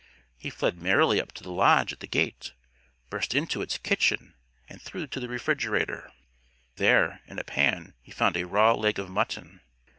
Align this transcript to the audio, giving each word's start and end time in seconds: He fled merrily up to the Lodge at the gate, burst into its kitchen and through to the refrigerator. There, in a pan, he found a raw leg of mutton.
He 0.35 0.49
fled 0.49 0.81
merrily 0.81 1.21
up 1.21 1.31
to 1.33 1.43
the 1.43 1.51
Lodge 1.51 1.93
at 1.93 1.99
the 1.99 2.07
gate, 2.07 2.53
burst 3.11 3.35
into 3.35 3.61
its 3.61 3.77
kitchen 3.77 4.33
and 4.67 4.81
through 4.81 5.05
to 5.05 5.19
the 5.19 5.29
refrigerator. 5.29 6.11
There, 6.77 7.21
in 7.27 7.37
a 7.37 7.43
pan, 7.43 7.93
he 8.01 8.11
found 8.11 8.35
a 8.35 8.47
raw 8.47 8.73
leg 8.73 8.97
of 8.97 9.11
mutton. 9.11 9.61